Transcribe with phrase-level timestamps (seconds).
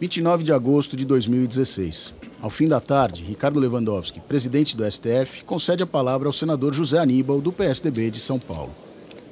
[0.00, 2.14] 29 de agosto de 2016.
[2.42, 6.98] Ao fim da tarde, Ricardo Lewandowski, presidente do STF, concede a palavra ao senador José
[6.98, 8.74] Aníbal, do PSDB de São Paulo.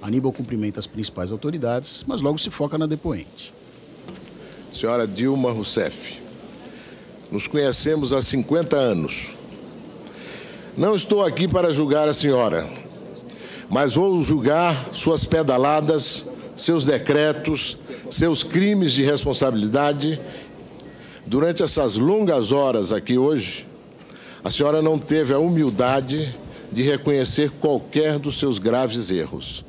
[0.01, 3.53] Aníbal cumprimenta as principais autoridades, mas logo se foca na depoente.
[4.73, 6.21] Senhora Dilma Rousseff,
[7.31, 9.31] nos conhecemos há 50 anos.
[10.77, 12.71] Não estou aqui para julgar a senhora,
[13.69, 16.25] mas vou julgar suas pedaladas,
[16.57, 17.77] seus decretos,
[18.11, 20.21] seus crimes de responsabilidade.
[21.27, 23.67] Durante essas longas horas aqui hoje,
[24.43, 26.35] a senhora não teve a humildade
[26.71, 29.65] de reconhecer qualquer dos seus graves erros.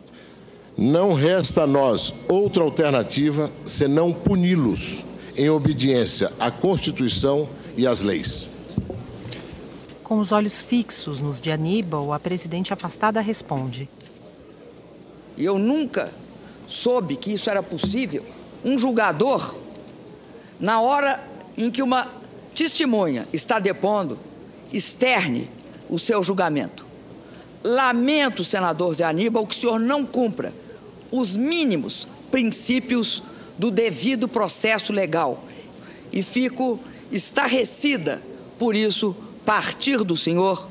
[0.75, 5.05] Não resta a nós outra alternativa senão puni-los
[5.37, 8.47] em obediência à Constituição e às leis.
[10.03, 13.87] Com os olhos fixos nos de Aníbal, a presidente afastada responde:
[15.37, 16.11] Eu nunca
[16.67, 18.25] soube que isso era possível.
[18.65, 19.55] Um julgador,
[20.59, 22.07] na hora em que uma
[22.55, 24.17] testemunha está depondo,
[24.71, 25.49] externe
[25.89, 26.85] o seu julgamento.
[27.63, 30.53] Lamento, senador Zé Aníbal, que o senhor não cumpra
[31.11, 33.23] os mínimos princípios
[33.57, 35.43] do devido processo legal.
[36.11, 36.79] E fico
[37.11, 38.21] estarrecida
[38.57, 39.15] por isso
[39.45, 40.67] partir do senhor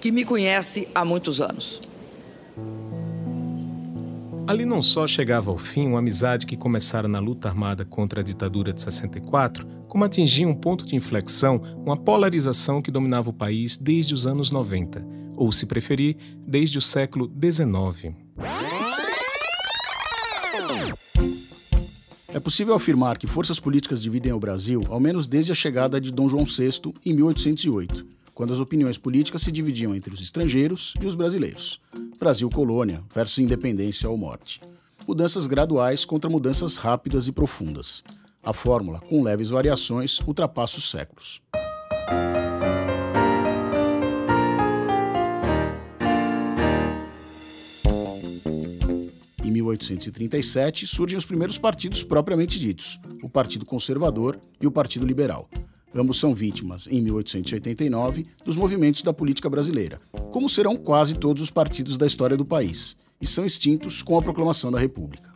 [0.00, 1.80] que me conhece há muitos anos.
[4.46, 8.24] Ali não só chegava ao fim uma amizade que começara na luta armada contra a
[8.24, 13.76] ditadura de 64, como atingia um ponto de inflexão, uma polarização que dominava o país
[13.76, 18.14] desde os anos 90, ou, se preferir, desde o século 19.
[22.28, 26.10] É possível afirmar que forças políticas dividem o Brasil ao menos desde a chegada de
[26.10, 31.06] Dom João VI em 1808, quando as opiniões políticas se dividiam entre os estrangeiros e
[31.06, 31.80] os brasileiros.
[32.18, 34.60] Brasil colônia versus independência ou morte.
[35.06, 38.04] Mudanças graduais contra mudanças rápidas e profundas.
[38.42, 41.40] A fórmula, com leves variações, ultrapassa os séculos.
[49.44, 55.48] Em 1837 surgem os primeiros partidos propriamente ditos, o Partido Conservador e o Partido Liberal.
[55.94, 61.50] Ambos são vítimas, em 1889, dos movimentos da política brasileira, como serão quase todos os
[61.50, 65.30] partidos da história do país, e são extintos com a proclamação da República.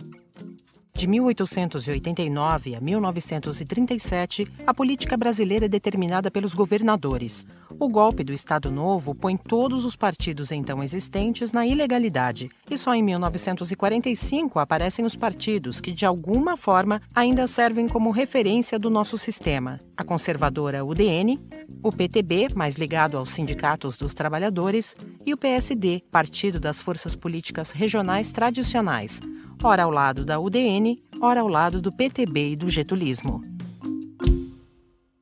[0.94, 7.46] De 1889 a 1937, a política brasileira é determinada pelos governadores.
[7.78, 12.94] O golpe do Estado Novo põe todos os partidos então existentes na ilegalidade, e só
[12.94, 19.18] em 1945 aparecem os partidos que, de alguma forma, ainda servem como referência do nosso
[19.18, 21.38] sistema: a conservadora UDN,
[21.82, 27.72] o PTB, mais ligado aos sindicatos dos trabalhadores, e o PSD, Partido das Forças Políticas
[27.72, 29.20] Regionais Tradicionais,
[29.62, 33.55] ora ao lado da UDN, ora ao lado do PTB e do getulismo.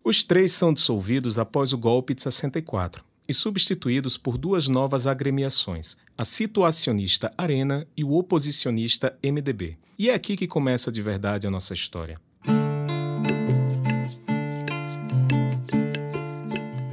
[0.06, 5.96] Os três são dissolvidos após o golpe de 64 e substituídos por duas novas agremiações,
[6.16, 9.78] a situacionista Arena e o oposicionista MDB.
[9.98, 12.20] E é aqui que começa de verdade a nossa história.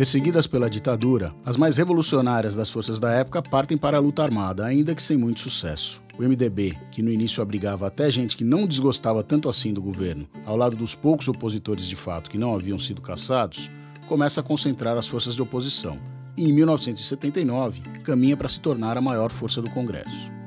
[0.01, 4.65] Perseguidas pela ditadura, as mais revolucionárias das forças da época partem para a luta armada,
[4.65, 6.01] ainda que sem muito sucesso.
[6.17, 10.27] O MDB, que no início abrigava até gente que não desgostava tanto assim do governo,
[10.43, 13.69] ao lado dos poucos opositores de fato que não haviam sido caçados,
[14.07, 15.99] começa a concentrar as forças de oposição
[16.35, 20.40] e, em 1979, caminha para se tornar a maior força do Congresso.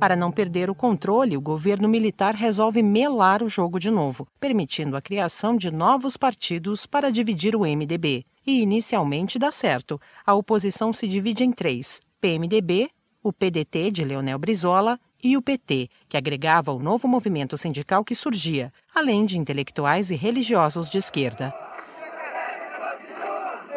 [0.00, 4.96] Para não perder o controle, o governo militar resolve melar o jogo de novo, permitindo
[4.96, 8.24] a criação de novos partidos para dividir o MDB.
[8.46, 10.00] E inicialmente dá certo.
[10.24, 12.88] A oposição se divide em três: PMDB,
[13.22, 18.14] o PDT de Leonel Brizola e o PT, que agregava o novo movimento sindical que
[18.14, 21.52] surgia, além de intelectuais e religiosos de esquerda.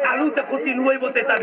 [0.08, 1.34] A luta continua e você está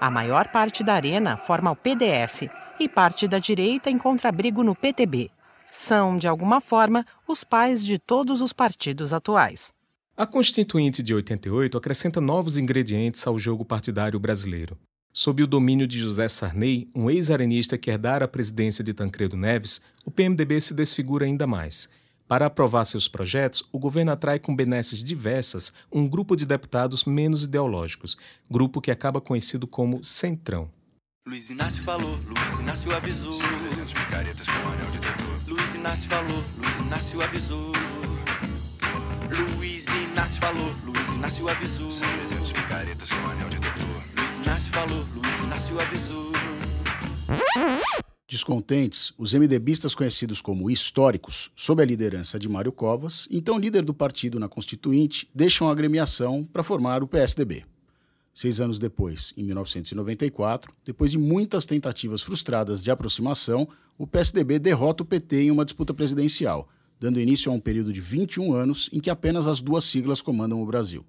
[0.00, 2.48] A maior parte da arena forma o PDS
[2.80, 5.30] e parte da direita encontra abrigo no PTB.
[5.70, 9.74] São, de alguma forma, os pais de todos os partidos atuais.
[10.16, 14.74] A Constituinte de 88 acrescenta novos ingredientes ao jogo partidário brasileiro.
[15.12, 19.82] Sob o domínio de José Sarney, um ex-arenista que herdara a presidência de Tancredo Neves,
[20.02, 21.90] o PMDB se desfigura ainda mais
[22.30, 27.42] para aprovar seus projetos, o governo atrai com benesses diversas um grupo de deputados menos
[27.42, 28.16] ideológicos,
[28.48, 30.70] grupo que acaba conhecido como Centrão.
[31.26, 33.34] Luiz Inácio falou, Luiz Inácio avisou.
[33.34, 37.72] picaretas com anel de Luiz Inácio falou, Luiz Inácio avisou.
[39.56, 41.90] Luiz Inácio falou, Luiz Inácio avisou.
[42.54, 43.56] picaretas com anel de
[44.16, 46.30] Luiz Inácio falou, Luiz Inácio avisou.
[48.30, 53.92] Descontentes, os MDBistas conhecidos como históricos, sob a liderança de Mário Covas, então líder do
[53.92, 57.64] partido na Constituinte, deixam a agremiação para formar o PSDB.
[58.32, 63.68] Seis anos depois, em 1994, depois de muitas tentativas frustradas de aproximação,
[63.98, 66.68] o PSDB derrota o PT em uma disputa presidencial,
[67.00, 70.62] dando início a um período de 21 anos em que apenas as duas siglas comandam
[70.62, 71.04] o Brasil.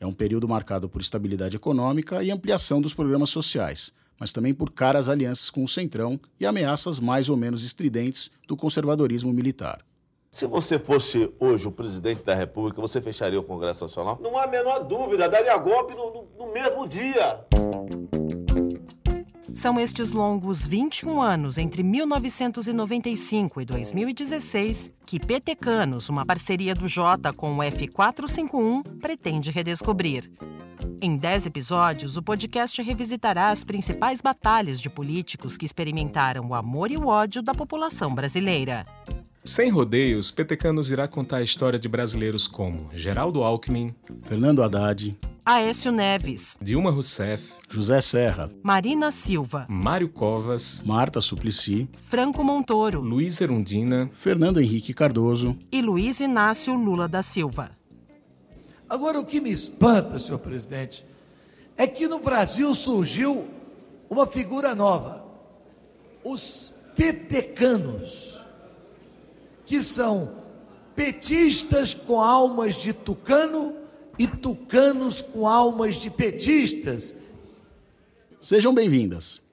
[0.00, 4.70] É um período marcado por estabilidade econômica e ampliação dos programas sociais mas também por
[4.70, 9.84] caras alianças com o Centrão e ameaças mais ou menos estridentes do conservadorismo militar.
[10.30, 14.18] Se você fosse hoje o presidente da República, você fecharia o Congresso Nacional?
[14.22, 17.40] Não há a menor dúvida, daria golpe no, no, no mesmo dia.
[19.54, 27.32] São estes longos 21 anos entre 1995 e 2016 que Petecanos, uma parceria do Jota
[27.32, 30.30] com o F451, pretende redescobrir.
[31.00, 36.90] Em 10 episódios, o podcast revisitará as principais batalhas de políticos que experimentaram o amor
[36.90, 38.86] e o ódio da população brasileira.
[39.44, 45.92] Sem rodeios, Petecanos irá contar a história de brasileiros como Geraldo Alckmin, Fernando Haddad, Aécio
[45.92, 54.10] Neves, Dilma Rousseff, José Serra, Marina Silva, Mário Covas, Marta Suplicy, Franco Montoro, Luiz Erundina,
[54.14, 57.70] Fernando Henrique Cardoso e Luiz Inácio Lula da Silva.
[58.88, 61.04] Agora, o que me espanta, senhor presidente,
[61.76, 63.48] é que no Brasil surgiu
[64.08, 65.24] uma figura nova,
[66.22, 68.44] os petecanos,
[69.64, 70.32] que são
[70.94, 73.76] petistas com almas de tucano
[74.18, 77.14] e tucanos com almas de petistas.
[78.40, 79.45] Sejam bem-vindas.